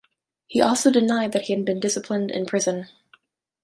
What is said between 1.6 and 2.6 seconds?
been disciplined in